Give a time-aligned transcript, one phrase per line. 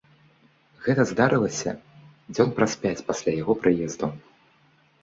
[0.85, 1.75] Гэта здарылася
[2.33, 4.13] дзён праз пяць пасля яго прыезду.